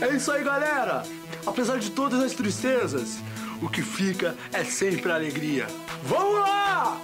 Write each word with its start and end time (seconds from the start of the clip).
É 0.00 0.08
isso 0.14 0.30
aí, 0.32 0.42
galera! 0.44 1.02
Apesar 1.46 1.78
de 1.78 1.90
todas 1.90 2.20
as 2.20 2.32
tristezas, 2.32 3.18
o 3.62 3.68
que 3.68 3.82
fica 3.82 4.34
é 4.52 4.64
sempre 4.64 5.10
a 5.12 5.14
alegria. 5.14 5.66
Vamos 6.02 6.40
lá! 6.40 7.00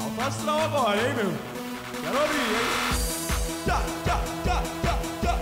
Alto 0.00 0.20
astral 0.20 0.60
agora, 0.60 0.96
hein, 0.96 1.14
meu? 1.14 1.32
Quero 2.02 2.20
ouvir, 2.20 2.36
hein? 2.36 2.86
Tchá, 3.64 3.82
tchá, 4.04 4.20
tchá, 4.44 4.62
tchá, 4.82 4.98
tchá. 5.22 5.40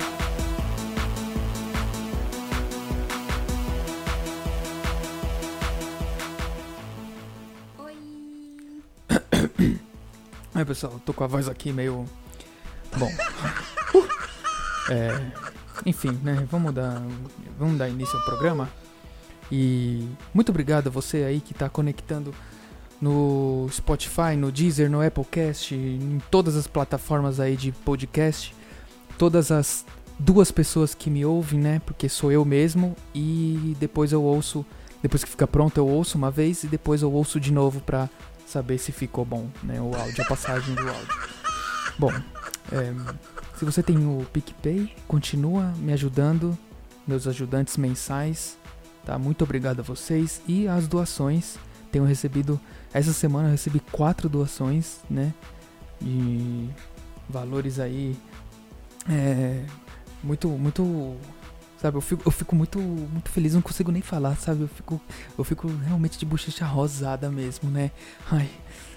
Oi. 7.78 7.94
Aí, 10.54 10.64
pessoal, 10.64 11.00
tô 11.04 11.12
com 11.12 11.24
a 11.24 11.26
voz 11.26 11.48
aqui 11.48 11.72
meio. 11.72 12.08
Bom. 12.96 13.10
É, 14.90 15.18
enfim, 15.84 16.18
né? 16.22 16.46
Vamos 16.50 16.72
dar, 16.72 17.02
vamos 17.58 17.78
dar 17.78 17.88
início 17.88 18.16
ao 18.18 18.24
programa. 18.24 18.68
E 19.50 20.08
muito 20.32 20.48
obrigado 20.48 20.86
a 20.86 20.90
você 20.90 21.18
aí 21.18 21.40
que 21.40 21.52
tá 21.52 21.68
conectando 21.68 22.34
no 23.00 23.68
Spotify, 23.70 24.36
no 24.36 24.50
Deezer, 24.50 24.90
no 24.90 25.02
Applecast, 25.06 25.74
em 25.74 26.20
todas 26.30 26.56
as 26.56 26.66
plataformas 26.66 27.40
aí 27.40 27.56
de 27.56 27.72
podcast. 27.72 28.54
Todas 29.18 29.50
as 29.50 29.84
duas 30.18 30.50
pessoas 30.50 30.94
que 30.94 31.10
me 31.10 31.24
ouvem, 31.24 31.60
né? 31.60 31.82
Porque 31.84 32.08
sou 32.08 32.32
eu 32.32 32.44
mesmo 32.44 32.96
e 33.14 33.76
depois 33.78 34.12
eu 34.12 34.22
ouço, 34.22 34.64
depois 35.02 35.22
que 35.22 35.30
fica 35.30 35.46
pronto 35.46 35.76
eu 35.76 35.86
ouço 35.86 36.16
uma 36.16 36.30
vez 36.30 36.64
e 36.64 36.66
depois 36.66 37.02
eu 37.02 37.12
ouço 37.12 37.38
de 37.38 37.52
novo 37.52 37.80
pra 37.80 38.08
saber 38.46 38.78
se 38.78 38.92
ficou 38.92 39.24
bom, 39.24 39.48
né? 39.62 39.80
O 39.80 39.94
áudio, 39.94 40.22
a 40.22 40.26
passagem 40.26 40.74
do 40.74 40.88
áudio. 40.88 41.34
Bom, 41.98 42.12
é, 42.72 42.92
se 43.56 43.64
você 43.64 43.82
tem 43.82 43.98
o 43.98 44.26
PicPay, 44.32 44.92
continua 45.06 45.72
me 45.78 45.92
ajudando, 45.92 46.56
meus 47.06 47.26
ajudantes 47.26 47.76
mensais, 47.76 48.58
tá? 49.04 49.18
Muito 49.18 49.44
obrigado 49.44 49.80
a 49.80 49.82
vocês 49.82 50.42
e 50.46 50.66
as 50.66 50.88
doações. 50.88 51.56
Tenho 51.92 52.04
recebido, 52.04 52.60
essa 52.92 53.12
semana 53.12 53.48
eu 53.48 53.52
recebi 53.52 53.80
quatro 53.92 54.28
doações, 54.28 54.98
né? 55.08 55.32
De 56.00 56.68
valores 57.28 57.78
aí, 57.78 58.16
é, 59.08 59.64
muito, 60.22 60.48
muito, 60.48 61.16
sabe? 61.80 61.96
Eu 61.96 62.00
fico, 62.00 62.22
eu 62.26 62.32
fico 62.32 62.56
muito, 62.56 62.80
muito 62.80 63.30
feliz, 63.30 63.54
não 63.54 63.62
consigo 63.62 63.92
nem 63.92 64.02
falar, 64.02 64.36
sabe? 64.36 64.62
Eu 64.62 64.68
fico, 64.68 65.00
eu 65.38 65.44
fico 65.44 65.68
realmente 65.68 66.18
de 66.18 66.26
bochecha 66.26 66.66
rosada 66.66 67.30
mesmo, 67.30 67.70
né? 67.70 67.92
Ai, 68.30 68.50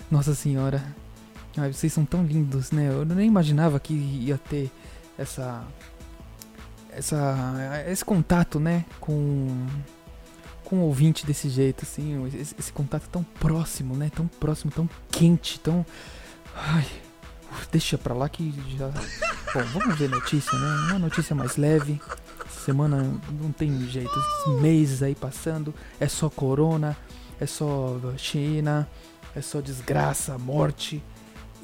nossa 0.10 0.34
senhora. 0.34 0.84
Ai, 1.56 1.72
vocês 1.73 1.92
são 1.94 2.06
tão 2.06 2.23
lindos, 2.23 2.72
né? 2.72 2.90
Eu 2.90 3.06
nem 3.06 3.28
imaginava 3.28 3.80
que 3.80 3.94
ia 3.94 4.38
ter 4.38 4.72
essa 5.17 5.66
essa 6.92 7.86
esse 7.88 8.04
contato, 8.04 8.59
né, 8.59 8.86
com 9.00 9.67
com 10.64 10.78
o 10.78 10.81
ouvinte 10.81 11.26
desse 11.26 11.48
jeito 11.48 11.84
assim, 11.84 12.26
esse, 12.28 12.56
esse 12.59 12.73
contato 12.73 13.08
tão 13.09 13.23
próximo, 13.23 13.95
né? 13.95 14.12
Tão 14.14 14.28
próximo, 14.28 14.72
tão 14.72 14.89
quente, 15.09 15.59
tão 15.59 15.86
ai, 16.56 16.86
deixa 17.72 17.98
pra 17.98 18.14
lá 18.14 18.28
que 18.28 18.54
já 18.78 18.92
Bom, 19.54 19.64
vamos 19.73 19.98
ver 19.98 20.09
notícia, 20.09 20.52
né? 20.59 20.67
Uma 20.89 21.00
notícia 21.00 21.34
mais 21.34 21.56
leve. 21.56 22.00
Semana 22.66 23.02
não 23.42 23.52
tem 23.52 23.88
jeito, 23.88 24.11
meses 24.59 25.02
aí 25.02 25.16
passando, 25.16 25.73
é 26.00 26.08
só 26.08 26.30
corona, 26.30 26.98
é 27.39 27.45
só 27.45 27.98
China, 28.17 28.88
é 29.34 29.42
só 29.42 29.61
desgraça, 29.61 30.38
morte. 30.38 31.02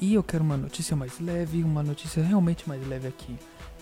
E 0.04 0.12
eu 0.12 0.22
quero 0.22 0.44
uma 0.44 0.58
notícia 0.58 0.94
mais 0.94 1.18
leve, 1.18 1.64
uma 1.64 1.82
notícia 1.82 2.22
realmente 2.22 2.68
mais 2.68 2.86
leve 2.86 3.08
aqui. 3.08 3.38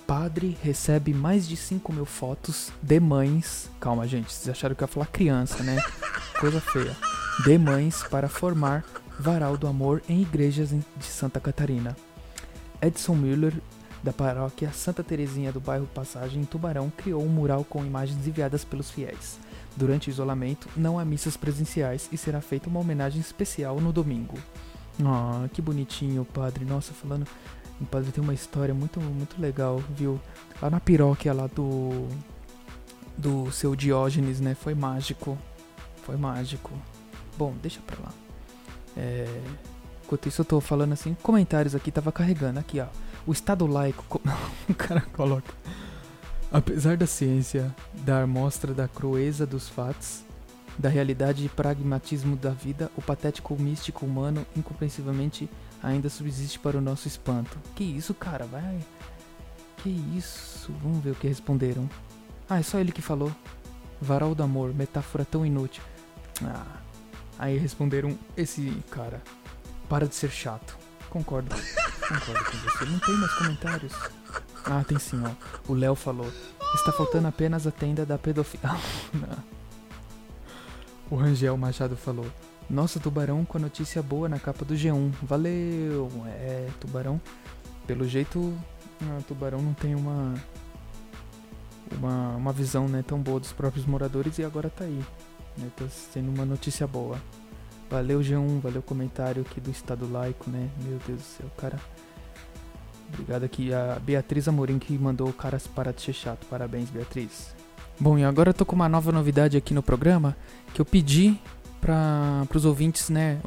Padre 0.07 0.57
recebe 0.63 1.13
mais 1.13 1.49
de 1.49 1.57
5 1.57 1.93
mil 1.93 2.07
fotos 2.07 2.71
de 2.81 3.01
mães. 3.01 3.69
Calma, 3.81 4.07
gente, 4.07 4.33
vocês 4.33 4.49
acharam 4.49 4.77
que 4.77 4.85
eu 4.85 4.87
ia 4.87 4.93
falar 4.93 5.07
criança, 5.07 5.65
né? 5.65 5.83
Coisa 6.39 6.61
feia. 6.61 6.97
De 7.43 7.59
mães 7.59 8.05
para 8.05 8.29
formar 8.29 8.85
varal 9.19 9.57
do 9.57 9.67
amor 9.67 10.01
em 10.09 10.23
igrejas 10.23 10.71
de 10.71 11.05
Santa 11.05 11.41
Catarina. 11.41 11.97
Edson 12.81 13.17
Müller, 13.17 13.55
da 14.01 14.13
paróquia 14.13 14.71
Santa 14.73 15.03
Terezinha 15.03 15.51
do 15.51 15.59
bairro 15.59 15.89
Passagem, 15.93 16.43
em 16.43 16.45
Tubarão, 16.45 16.93
criou 16.97 17.25
um 17.25 17.29
mural 17.29 17.65
com 17.65 17.85
imagens 17.85 18.29
enviadas 18.29 18.65
pelos 18.65 18.93
fiéis. 18.93 19.41
Durante 19.77 20.09
o 20.09 20.13
isolamento, 20.13 20.69
não 20.77 21.01
há 21.01 21.05
missas 21.05 21.37
presenciais 21.37 22.09
e 22.13 22.17
será 22.17 22.41
feita 22.41 22.69
uma 22.69 22.79
homenagem 22.79 23.21
especial 23.21 23.81
no 23.81 23.93
domingo. 23.93 24.39
Ah, 25.05 25.49
que 25.53 25.63
bonitinho, 25.63 26.25
padre. 26.25 26.65
Nossa, 26.65 26.93
falando 26.93 27.27
em 27.81 27.85
padre 27.85 28.13
tem 28.13 28.23
uma 28.23 28.35
história 28.35 28.75
muito 28.75 29.01
muito 29.01 29.41
legal, 29.41 29.83
viu? 29.97 30.21
Lá 30.61 30.71
na 30.71 30.81
paróquia 30.81 31.33
lá 31.33 31.47
do 31.49 32.09
do 33.17 33.51
seu 33.53 33.75
Diógenes, 33.77 34.41
né? 34.41 34.55
Foi 34.55 34.75
mágico. 34.75 35.37
Foi 36.05 36.17
mágico. 36.17 36.71
Bom, 37.37 37.55
deixa 37.63 37.81
pra 37.87 37.97
lá. 38.03 38.13
É, 38.97 39.27
enquanto 40.05 40.29
isso 40.29 40.41
eu 40.43 40.45
tô 40.45 40.61
falando 40.61 40.93
assim, 40.93 41.17
comentários 41.23 41.75
aqui 41.75 41.91
tava 41.91 42.13
carregando 42.13 42.59
aqui, 42.59 42.81
ó. 42.81 42.87
O 43.27 43.33
estado 43.33 43.67
laico, 43.67 44.05
co- 44.09 44.21
o 44.69 44.75
cara 44.75 45.01
coloca 45.13 45.53
Apesar 46.51 46.97
da 46.99 47.07
ciência 47.07 47.75
dar 48.05 48.27
mostra 48.27 48.75
da 48.75 48.87
crueza 48.87 49.47
dos 49.47 49.69
fatos, 49.69 50.23
da 50.79 50.89
realidade 50.89 51.45
e 51.45 51.49
pragmatismo 51.49 52.37
da 52.37 52.51
vida, 52.51 52.91
o 52.97 53.03
patético 53.03 53.61
místico 53.61 54.07
humano 54.07 54.47
incompreensivelmente 54.57 55.49
ainda 55.83 56.09
subsiste 56.09 56.59
para 56.59 56.79
o 56.79 56.81
nosso 56.81 57.09
espanto. 57.09 57.59
Que 57.75 57.85
isso, 57.85 58.15
cara? 58.15 58.47
Vai. 58.47 58.79
Que 59.79 59.91
isso? 59.91 60.73
Vamos 60.83 61.03
ver 61.03 61.11
o 61.11 61.15
que 61.15 61.29
responderam. 61.29 61.89
Ah, 62.49 62.61
é 62.61 62.63
só 62.63 62.79
ele 62.79 62.93
que 62.93 63.03
falou. 63.03 63.33
Varal 64.01 64.35
do 64.35 64.43
amor, 64.43 64.75
metáfora 64.75 65.25
tão 65.25 65.45
inútil. 65.45 65.83
Ah. 66.43 66.81
Aí 67.39 67.59
responderam 67.59 68.19
esse 68.37 68.71
cara. 68.91 69.21
Para 69.89 70.07
de 70.07 70.15
ser 70.15 70.31
chato. 70.31 70.77
Concordo. 71.11 71.55
Concordo 72.09 72.45
com 72.45 72.57
você. 72.59 72.85
Não 72.87 72.99
tem 72.99 73.15
mais 73.17 73.35
comentários. 73.35 73.93
Ah, 74.65 74.85
tem 74.87 74.99
sim, 74.99 75.23
ó. 75.25 75.71
O 75.71 75.75
Léo 75.75 75.95
falou. 75.95 76.33
Está 76.75 76.93
faltando 76.93 77.29
apenas 77.29 77.67
a 77.67 77.71
tenda 77.71 78.07
da 78.07 78.17
pedofilia. 78.17 78.71
Não. 79.13 79.52
O 81.13 81.15
Rangel 81.15 81.59
Machado 81.59 81.95
falou: 81.95 82.25
Nossa, 82.71 82.99
Tubarão 82.99 83.45
com 83.45 83.59
a 83.59 83.61
notícia 83.61 84.03
boa 84.03 84.31
na 84.31 84.39
capa 84.39 84.65
do 84.65 84.73
G1. 84.73 85.13
Valeu! 85.23 86.11
É, 86.27 86.71
Tubarão. 86.81 87.21
Pelo 87.87 88.09
jeito, 88.09 88.57
ah, 89.03 89.21
Tubarão 89.29 89.61
não 89.61 89.75
tem 89.75 89.95
uma, 89.95 90.33
uma. 91.99 92.37
Uma 92.37 92.51
visão 92.51 92.89
né, 92.89 93.05
tão 93.07 93.21
boa 93.21 93.39
dos 93.39 93.53
próprios 93.53 93.85
moradores 93.85 94.39
e 94.39 94.45
agora 94.45 94.71
tá 94.71 94.85
aí. 94.85 95.05
Né, 95.59 95.71
tá 95.77 95.87
sendo 95.87 96.31
uma 96.31 96.47
notícia 96.47 96.87
boa. 96.87 97.21
Valeu, 97.91 98.21
G1. 98.21 98.61
Valeu 98.63 98.81
o 98.81 98.83
comentário 98.83 99.43
aqui 99.43 99.61
do 99.61 99.71
Estado 99.71 100.11
Laico, 100.11 100.49
né? 100.49 100.71
Meu 100.83 100.99
Deus 101.07 101.21
do 101.21 101.25
céu, 101.25 101.51
cara. 101.59 101.79
Obrigado 103.13 103.45
aqui 103.45 103.75
a 103.75 103.99
Beatriz 104.01 104.49
Amorim 104.49 104.79
que 104.79 104.97
mandou 104.97 105.29
o 105.29 105.35
cara 105.35 105.61
parar 105.75 105.93
de 105.93 106.01
ser 106.01 106.15
chato. 106.15 106.47
Parabéns, 106.47 106.89
Beatriz. 106.89 107.55
Bom, 107.99 108.19
e 108.19 108.25
agora 108.25 108.51
eu 108.51 108.55
tô 108.55 108.67
com 108.67 108.75
uma 108.75 108.89
nova 108.89 109.13
novidade 109.13 109.57
aqui 109.57 109.73
no 109.73 109.83
programa 109.83 110.37
que 110.75 110.81
eu 110.81 110.85
pedi 110.85 111.39
para 111.81 112.47
os 112.55 112.65
ouvintes, 112.65 113.09
né, 113.11 113.41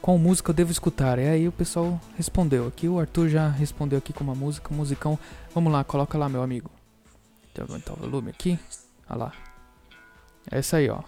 qual 0.00 0.18
música 0.18 0.50
eu 0.50 0.54
devo 0.54 0.72
escutar. 0.72 1.18
E 1.18 1.28
aí 1.28 1.48
o 1.48 1.52
pessoal 1.52 2.00
respondeu. 2.16 2.66
Aqui 2.66 2.88
o 2.88 2.98
Arthur 2.98 3.28
já 3.28 3.48
respondeu 3.48 3.98
aqui 3.98 4.12
com 4.12 4.24
uma 4.24 4.34
música, 4.34 4.72
um 4.72 4.76
musicão. 4.76 5.18
Vamos 5.54 5.72
lá, 5.72 5.84
coloca 5.84 6.18
lá, 6.18 6.28
meu 6.28 6.42
amigo. 6.42 6.70
Deixa 7.54 7.62
eu 7.62 7.66
aumentar 7.72 7.92
o 7.92 7.96
volume 7.96 8.30
aqui. 8.30 8.58
Olha 9.08 9.18
lá. 9.18 9.32
É 10.50 10.58
essa 10.58 10.78
aí, 10.78 10.90
ó. 10.90 11.00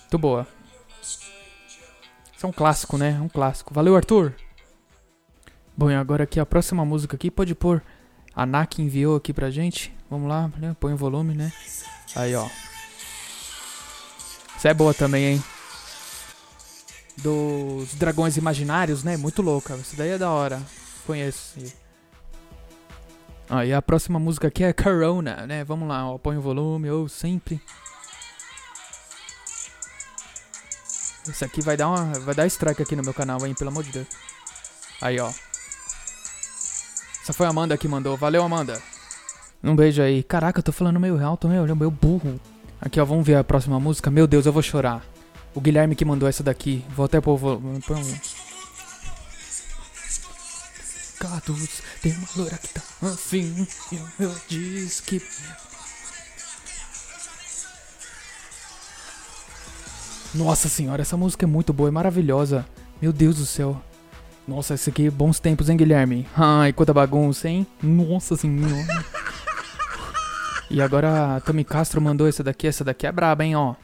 Muito 0.00 0.18
boa. 0.18 0.46
Isso 1.00 2.44
é 2.44 2.46
um 2.46 2.52
clássico, 2.52 2.98
né? 2.98 3.20
Um 3.20 3.28
clássico. 3.28 3.72
Valeu, 3.72 3.96
Arthur. 3.96 4.34
Bom, 5.76 5.90
e 5.90 5.94
agora 5.94 6.24
aqui 6.24 6.38
a 6.38 6.46
próxima 6.46 6.84
música 6.84 7.16
aqui 7.16 7.30
pode 7.30 7.54
pôr. 7.54 7.82
A 8.34 8.44
NAC 8.44 8.80
enviou 8.80 9.16
aqui 9.16 9.32
pra 9.32 9.50
gente. 9.50 9.94
Vamos 10.14 10.28
lá, 10.28 10.48
né? 10.58 10.76
põe 10.78 10.92
o 10.92 10.96
volume, 10.96 11.34
né? 11.34 11.52
Aí, 12.14 12.36
ó. 12.36 12.48
Essa 14.54 14.68
é 14.68 14.74
boa 14.74 14.94
também, 14.94 15.24
hein? 15.24 15.44
Dos 17.16 17.96
dragões 17.96 18.36
imaginários, 18.36 19.02
né? 19.02 19.16
Muito 19.16 19.42
louca. 19.42 19.74
Isso 19.74 19.96
daí 19.96 20.10
é 20.10 20.18
da 20.18 20.30
hora. 20.30 20.62
Conheço. 21.04 21.58
Ah, 23.50 23.66
e 23.66 23.72
a 23.72 23.82
próxima 23.82 24.20
música 24.20 24.46
aqui 24.46 24.62
é 24.62 24.72
Corona, 24.72 25.48
né? 25.48 25.64
Vamos 25.64 25.88
lá, 25.88 26.08
ó. 26.08 26.16
Põe 26.16 26.36
o 26.36 26.40
volume, 26.40 26.88
ou 26.88 27.08
sempre. 27.08 27.60
Isso 31.28 31.44
aqui 31.44 31.60
vai 31.60 31.76
dar 31.76 31.88
uma. 31.88 32.20
Vai 32.20 32.36
dar 32.36 32.46
strike 32.46 32.80
aqui 32.80 32.94
no 32.94 33.02
meu 33.02 33.12
canal, 33.12 33.44
hein? 33.44 33.52
Pelo 33.52 33.70
amor 33.70 33.82
de 33.82 33.90
Deus. 33.90 34.06
Aí, 35.02 35.18
ó. 35.18 35.32
Essa 37.20 37.32
foi 37.32 37.46
a 37.46 37.50
Amanda 37.50 37.76
que 37.76 37.88
mandou. 37.88 38.16
Valeu, 38.16 38.44
Amanda. 38.44 38.80
Um 39.64 39.74
beijo 39.74 40.02
aí. 40.02 40.22
Caraca, 40.22 40.58
eu 40.58 40.62
tô 40.62 40.72
falando 40.72 41.00
meio 41.00 41.24
alto, 41.24 41.48
meu, 41.48 41.64
meu 41.74 41.90
burro. 41.90 42.38
Aqui, 42.80 43.00
ó, 43.00 43.04
vamos 43.04 43.26
ver 43.26 43.36
a 43.36 43.44
próxima 43.44 43.80
música. 43.80 44.10
Meu 44.10 44.26
Deus, 44.26 44.44
eu 44.46 44.52
vou 44.52 44.62
chorar. 44.62 45.02
O 45.54 45.60
Guilherme 45.60 45.96
que 45.96 46.04
mandou 46.04 46.28
essa 46.28 46.42
daqui. 46.42 46.84
Vou 46.94 47.06
até 47.06 47.20
pôr 47.20 47.42
o 47.42 47.56
um- 47.56 47.80
pecados. 51.24 51.82
Tem 52.02 52.12
uma 52.12 52.28
loira 52.36 52.58
que 52.58 52.68
tá 52.68 52.82
afim. 53.02 53.66
E 53.92 54.22
eu 54.22 54.34
disse 54.48 55.02
que. 55.02 55.22
Nossa 60.34 60.68
senhora, 60.68 61.02
essa 61.02 61.16
música 61.16 61.46
é 61.46 61.48
muito 61.48 61.72
boa, 61.72 61.88
é 61.88 61.92
maravilhosa. 61.92 62.66
Meu 63.00 63.12
Deus 63.12 63.36
do 63.36 63.46
céu. 63.46 63.80
Nossa, 64.46 64.74
esse 64.74 64.90
aqui, 64.90 65.08
bons 65.08 65.38
tempos, 65.40 65.70
hein, 65.70 65.76
Guilherme? 65.76 66.26
Ai, 66.36 66.72
quanta 66.72 66.92
bagunça, 66.92 67.48
hein? 67.48 67.66
Nossa 67.82 68.36
senhora. 68.36 69.04
E 70.74 70.82
agora 70.82 71.36
a 71.36 71.40
Tami 71.40 71.62
Castro 71.62 72.00
mandou 72.00 72.26
essa 72.26 72.42
daqui, 72.42 72.66
essa 72.66 72.82
daqui 72.82 73.06
é 73.06 73.12
braba, 73.12 73.44
hein, 73.44 73.54
ó. 73.54 73.76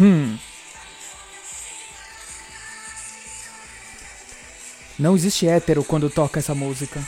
Hum. 0.00 0.38
Não 4.98 5.14
existe 5.14 5.46
hétero 5.46 5.84
quando 5.84 6.08
toca 6.08 6.38
essa 6.38 6.54
música. 6.54 7.06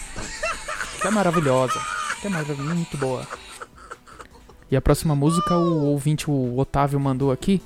Que 1.01 1.07
é 1.07 1.11
maravilhosa. 1.11 1.81
Que 2.21 2.27
é 2.27 2.31
maravilhosa, 2.31 2.75
muito 2.75 2.99
boa. 2.99 3.27
E 4.71 4.77
a 4.77 4.83
próxima 4.83 5.17
música 5.17 5.57
o 5.57 5.87
ouvinte, 5.87 6.31
o 6.31 6.59
Otávio, 6.59 7.01
mandou 7.01 7.33
aqui. 7.33 7.63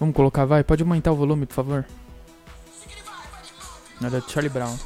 Vamos 0.00 0.16
colocar, 0.16 0.46
vai. 0.46 0.64
Pode 0.64 0.82
aumentar 0.82 1.12
o 1.12 1.16
volume, 1.16 1.46
por 1.46 1.54
favor. 1.54 1.86
Nada 4.00 4.20
de 4.20 4.32
Charlie 4.32 4.50
Brown. 4.50 4.76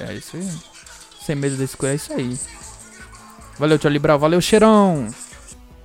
É 0.00 0.14
isso 0.14 0.38
aí. 0.38 0.73
Sem 1.24 1.34
medo 1.34 1.56
da 1.56 1.64
escura, 1.64 1.92
é 1.92 1.94
isso 1.94 2.12
aí. 2.12 2.38
Valeu, 3.58 3.80
Charlie 3.80 3.98
Brown. 3.98 4.18
Valeu, 4.18 4.40
Cheirão. 4.42 5.08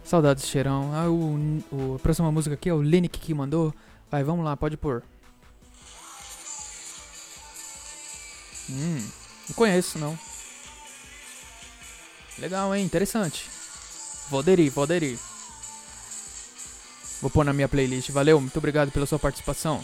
Saudades, 0.04 0.46
Cheirão. 0.46 0.92
Ah, 0.94 1.10
o, 1.10 1.62
o, 1.72 1.96
a 1.96 2.00
próxima 2.00 2.30
música 2.30 2.56
aqui 2.56 2.68
é 2.68 2.74
o 2.74 2.82
Linick 2.82 3.18
que 3.18 3.34
mandou. 3.34 3.74
Vai, 4.12 4.22
vamos 4.22 4.44
lá, 4.44 4.58
pode 4.58 4.76
pôr. 4.76 5.02
Hum, 8.70 9.08
não 9.48 9.56
conheço, 9.56 9.98
não. 9.98 10.20
Legal, 12.38 12.76
hein? 12.76 12.84
Interessante. 12.84 13.50
Vou 14.30 14.42
aderir, 14.42 14.70
vou 14.72 14.84
aderir. 14.84 15.18
Vou 17.22 17.30
pôr 17.30 17.46
na 17.46 17.54
minha 17.54 17.70
playlist. 17.70 18.10
Valeu, 18.12 18.42
muito 18.42 18.58
obrigado 18.58 18.92
pela 18.92 19.06
sua 19.06 19.20
participação. 19.20 19.84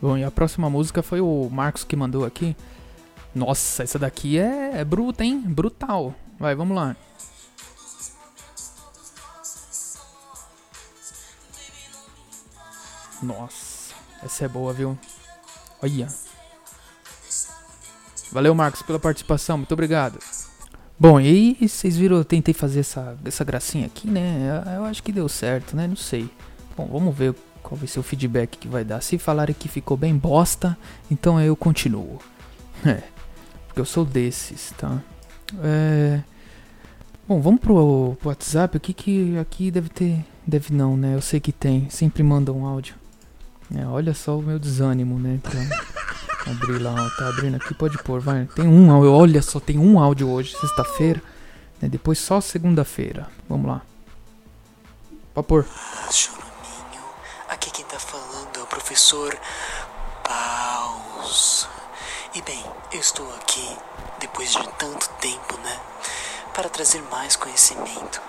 Bom, 0.00 0.18
e 0.18 0.24
a 0.24 0.30
próxima 0.30 0.68
música 0.68 1.02
foi 1.02 1.22
o 1.22 1.48
Marcos 1.50 1.84
que 1.84 1.96
mandou 1.96 2.24
aqui. 2.24 2.54
Nossa, 3.36 3.82
essa 3.82 3.98
daqui 3.98 4.38
é, 4.38 4.78
é 4.78 4.82
bruta, 4.82 5.22
hein? 5.22 5.38
Brutal. 5.40 6.14
Vai, 6.40 6.54
vamos 6.54 6.74
lá. 6.74 6.96
Nossa, 13.22 13.94
essa 14.22 14.46
é 14.46 14.48
boa, 14.48 14.72
viu? 14.72 14.98
Olha. 15.82 16.08
Valeu, 18.32 18.54
Marcos, 18.54 18.80
pela 18.80 18.98
participação. 18.98 19.58
Muito 19.58 19.72
obrigado. 19.74 20.18
Bom, 20.98 21.20
e 21.20 21.28
aí 21.28 21.68
vocês 21.68 21.94
viram, 21.94 22.16
eu 22.16 22.24
tentei 22.24 22.54
fazer 22.54 22.80
essa, 22.80 23.18
essa 23.22 23.44
gracinha 23.44 23.84
aqui, 23.84 24.08
né? 24.08 24.62
Eu 24.76 24.84
acho 24.86 25.02
que 25.02 25.12
deu 25.12 25.28
certo, 25.28 25.76
né? 25.76 25.86
Não 25.86 25.94
sei. 25.94 26.30
Bom, 26.74 26.86
vamos 26.86 27.14
ver 27.14 27.34
qual 27.62 27.76
vai 27.76 27.86
ser 27.86 28.00
o 28.00 28.02
feedback 28.02 28.56
que 28.56 28.66
vai 28.66 28.82
dar. 28.82 29.02
Se 29.02 29.18
falarem 29.18 29.54
que 29.54 29.68
ficou 29.68 29.94
bem 29.94 30.16
bosta, 30.16 30.74
então 31.10 31.38
eu 31.38 31.54
continuo. 31.54 32.18
É, 32.84 33.02
porque 33.76 33.82
eu 33.82 33.84
sou 33.84 34.06
desses, 34.06 34.72
tá? 34.78 35.02
É... 35.62 36.22
Bom, 37.28 37.42
vamos 37.42 37.60
pro, 37.60 38.16
pro 38.18 38.30
WhatsApp. 38.30 38.78
O 38.78 38.80
que 38.80 38.94
que 38.94 39.36
aqui 39.36 39.70
deve 39.70 39.90
ter... 39.90 40.24
Deve 40.46 40.72
não, 40.72 40.96
né? 40.96 41.14
Eu 41.14 41.20
sei 41.20 41.40
que 41.40 41.52
tem. 41.52 41.90
Sempre 41.90 42.22
mandam 42.22 42.56
um 42.56 42.66
áudio. 42.66 42.94
É, 43.74 43.84
olha 43.84 44.14
só 44.14 44.38
o 44.38 44.42
meu 44.42 44.58
desânimo, 44.58 45.18
né? 45.18 45.38
Pra 45.44 46.52
abrir 46.52 46.78
lá, 46.78 46.94
ó, 46.94 47.10
tá 47.18 47.28
abrindo 47.28 47.56
aqui, 47.56 47.74
pode 47.74 47.98
pôr, 48.02 48.18
vai. 48.18 48.46
Tem 48.54 48.66
um 48.66 48.90
áudio, 48.90 49.12
olha 49.12 49.42
só, 49.42 49.60
tem 49.60 49.78
um 49.78 50.00
áudio 50.00 50.30
hoje, 50.30 50.56
sexta-feira. 50.58 51.22
Né? 51.82 51.88
Depois 51.90 52.18
só 52.18 52.40
segunda-feira. 52.40 53.28
Vamos 53.46 53.66
lá. 53.66 53.82
Pode 55.34 55.46
pôr. 55.48 55.66
Ah, 55.68 56.10
Choruminho, 56.10 57.04
aqui 57.50 57.70
quem 57.70 57.84
tá 57.84 57.98
falando 57.98 58.56
é 58.56 58.62
o 58.62 58.66
professor 58.66 59.36
Paus. 60.24 61.68
E 62.36 62.42
bem, 62.42 62.62
eu 62.92 63.00
estou 63.00 63.26
aqui 63.36 63.78
depois 64.18 64.52
de 64.52 64.68
tanto 64.74 65.08
tempo, 65.20 65.56
né? 65.64 65.80
Para 66.52 66.68
trazer 66.68 67.00
mais 67.04 67.34
conhecimento. 67.34 68.20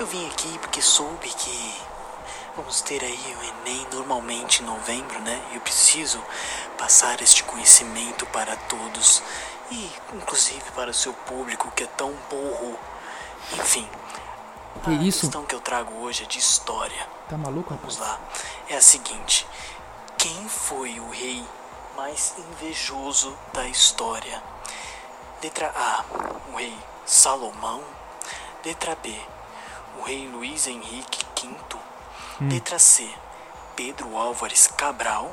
Eu 0.00 0.06
vim 0.06 0.26
aqui 0.26 0.58
porque 0.58 0.82
soube 0.82 1.28
que 1.28 1.74
vamos 2.56 2.80
ter 2.80 3.04
aí 3.04 3.36
o 3.40 3.44
Enem 3.68 3.86
normalmente 3.92 4.64
em 4.64 4.66
novembro, 4.66 5.20
né? 5.20 5.40
Eu 5.54 5.60
preciso 5.60 6.20
passar 6.76 7.22
este 7.22 7.44
conhecimento 7.44 8.26
para 8.26 8.56
todos 8.56 9.22
e 9.70 9.92
inclusive 10.14 10.68
para 10.74 10.90
o 10.90 10.94
seu 10.94 11.12
público 11.12 11.70
que 11.76 11.84
é 11.84 11.88
tão 11.96 12.12
burro. 12.28 12.76
Enfim, 13.52 13.88
Que 14.82 14.90
a 14.90 14.94
isso? 14.94 15.20
questão 15.20 15.44
que 15.46 15.54
eu 15.54 15.60
trago 15.60 15.94
hoje 16.00 16.24
é 16.24 16.26
de 16.26 16.40
história. 16.40 17.08
Tá 17.28 17.38
maluco, 17.38 17.72
Vamos 17.76 17.98
lá. 17.98 18.18
É 18.68 18.74
a 18.76 18.82
seguinte: 18.82 19.46
quem 20.18 20.48
foi 20.48 20.98
o 20.98 21.10
rei 21.10 21.44
mais 21.96 22.34
invejoso 22.38 23.36
da 23.54 23.66
história? 23.66 24.42
Letra 25.42 25.72
A: 25.74 26.04
o 26.52 26.56
rei 26.56 26.76
Salomão. 27.06 27.82
Letra 28.64 28.94
B: 28.96 29.18
o 29.98 30.02
rei 30.02 30.28
Luís 30.28 30.66
Henrique 30.66 31.24
V. 31.42 31.78
Letra 32.42 32.78
C: 32.78 33.08
Pedro 33.74 34.16
Álvares 34.16 34.66
Cabral. 34.66 35.32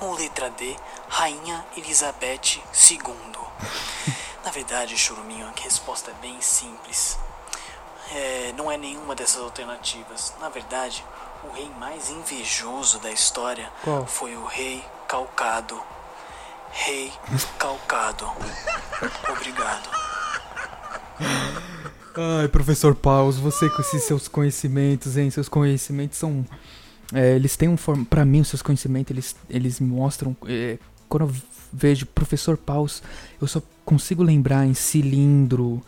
Ou 0.00 0.14
letra 0.14 0.50
D: 0.50 0.76
Rainha 1.08 1.66
Elizabeth 1.76 2.62
II. 2.90 3.02
Na 4.44 4.50
verdade, 4.50 4.96
Churuminho, 4.96 5.46
a 5.46 5.60
resposta 5.60 6.10
é 6.12 6.14
bem 6.14 6.40
simples. 6.40 7.18
É, 8.12 8.52
não 8.56 8.70
é 8.70 8.76
nenhuma 8.76 9.14
dessas 9.14 9.42
alternativas. 9.42 10.34
Na 10.40 10.48
verdade, 10.48 11.04
o 11.44 11.50
rei 11.50 11.70
mais 11.78 12.08
invejoso 12.10 12.98
da 13.00 13.10
história 13.10 13.72
Qual? 13.82 14.06
foi 14.06 14.36
o 14.36 14.44
rei 14.44 14.84
Calcado. 15.12 15.78
Rei 16.70 17.12
Calcado. 17.58 18.24
Obrigado. 19.30 19.90
Ai, 22.16 22.48
professor 22.48 22.94
Paus, 22.94 23.36
você 23.36 23.68
com 23.68 23.82
esses 23.82 24.04
seus 24.04 24.26
conhecimentos, 24.26 25.18
hein? 25.18 25.30
Seus 25.30 25.50
conhecimentos 25.50 26.16
são. 26.16 26.46
é, 27.12 27.36
eles 27.36 27.58
têm 27.58 27.68
um 27.68 27.76
form... 27.76 28.04
Pra 28.04 28.24
mim, 28.24 28.40
os 28.40 28.48
seus 28.48 28.62
conhecimentos, 28.62 29.10
eles, 29.10 29.36
eles 29.50 29.80
mostram. 29.80 30.34
é, 30.48 30.78
quando 31.10 31.26
eu 31.26 31.34
vejo 31.70 32.06
professor 32.06 32.56
Paus, 32.56 33.02
eu 33.38 33.46
só 33.46 33.60
consigo 33.84 34.22
lembrar 34.22 34.64
em 34.64 34.72
cilindro, 34.72 35.82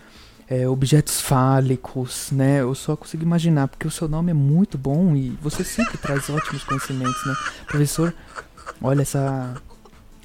é, 0.47 0.69
objetos 0.69 1.23
fálicos, 1.23 2.31
né? 2.31 2.61
Eu 2.61 2.75
só 2.75 2.95
consigo 2.95 3.23
imaginar, 3.23 3.69
porque 3.69 3.87
o 3.87 3.91
seu 3.91 4.07
nome 4.07 4.33
é 4.33 4.35
muito 4.35 4.77
bom 4.77 5.17
e 5.17 5.31
você 5.41 5.65
sempre 5.65 5.97
traz 5.99 6.29
ótimos 6.29 6.63
conhecimentos, 6.63 7.25
né? 7.25 7.35
Professor, 7.67 8.15
olha, 8.85 9.01
essa, 9.01 9.55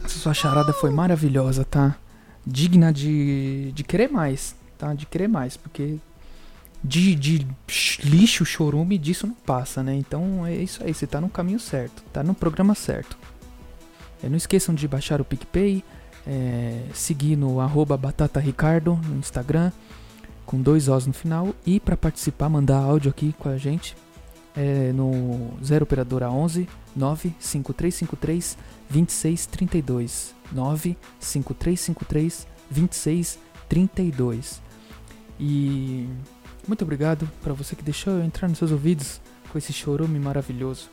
essa 0.03 0.19
sua 0.19 0.33
charada 0.33 0.73
foi 0.73 0.91
maravilhosa, 0.91 1.63
tá? 1.63 1.95
Digna 2.45 2.91
de, 2.91 3.71
de 3.71 3.83
querer 3.85 4.09
mais, 4.09 4.53
tá? 4.77 4.93
De 4.93 5.05
querer 5.05 5.29
mais, 5.29 5.55
porque 5.55 5.95
de, 6.83 7.15
de 7.15 7.47
lixo, 8.03 8.45
chorume, 8.45 8.97
disso 8.97 9.25
não 9.25 9.33
passa, 9.33 9.81
né? 9.81 9.95
Então 9.95 10.45
é 10.45 10.55
isso 10.55 10.83
aí, 10.83 10.93
você 10.93 11.07
tá 11.07 11.21
no 11.21 11.29
caminho 11.29 11.59
certo, 11.59 12.03
tá 12.11 12.21
no 12.21 12.33
programa 12.33 12.75
certo. 12.75 13.17
É, 14.21 14.27
não 14.27 14.35
esqueçam 14.35 14.75
de 14.75 14.85
baixar 14.89 15.21
o 15.21 15.25
PicPay, 15.25 15.81
é, 16.27 16.83
seguir 16.93 17.37
no 17.37 17.61
arroba 17.61 17.95
batataricardo 17.95 18.99
no 19.07 19.19
Instagram, 19.19 19.71
com 20.45 20.61
dois 20.61 20.89
Os 20.89 21.07
no 21.07 21.13
final, 21.13 21.55
e 21.65 21.79
para 21.79 21.95
participar, 21.95 22.49
mandar 22.49 22.79
áudio 22.79 23.09
aqui 23.09 23.33
com 23.39 23.47
a 23.47 23.57
gente 23.57 23.95
é, 24.55 24.91
no 24.93 25.57
0 25.63 25.83
operadora 25.83 26.29
11 26.29 26.67
95353 26.95 28.57
2632 28.89 30.35
95353 30.51 32.47
2632 32.69 34.61
e 35.39 36.07
muito 36.67 36.83
obrigado 36.83 37.29
para 37.41 37.53
você 37.53 37.75
que 37.75 37.83
deixou 37.83 38.13
eu 38.13 38.23
entrar 38.23 38.47
nos 38.47 38.57
seus 38.57 38.71
ouvidos 38.71 39.21
com 39.51 39.57
esse 39.57 39.73
chorume 39.73 40.19
maravilhoso. 40.19 40.89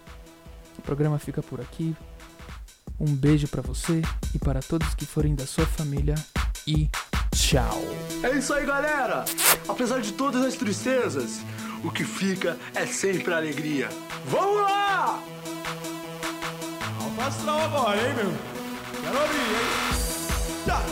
O 0.79 0.83
programa 0.83 1.19
fica 1.19 1.43
por 1.43 1.61
aqui. 1.61 1.95
Um 2.99 3.15
beijo 3.15 3.47
para 3.49 3.61
você 3.61 4.01
e 4.35 4.39
para 4.39 4.61
todos 4.61 4.95
que 4.95 5.05
forem 5.05 5.35
da 5.35 5.47
sua 5.47 5.67
família 5.67 6.15
e 6.67 6.89
tchau. 7.35 7.79
É 8.23 8.39
isso 8.39 8.55
aí, 8.55 8.65
galera! 8.65 9.25
Apesar 9.69 10.01
de 10.01 10.13
todas 10.13 10.43
as 10.43 10.55
tristezas, 10.55 11.41
o 11.87 11.91
que 11.91 12.05
fica 12.05 12.59
é 12.75 12.85
sempre 12.85 13.33
alegria. 13.33 13.89
Vamos 14.25 14.61
lá! 14.61 15.23
Alfa 17.01 17.63
agora, 17.63 17.97
hein, 17.97 18.15
meu? 18.15 18.35
Quero 19.03 19.19
abrir, 19.23 19.39
hein? 19.39 19.87
Tá, 20.67 20.83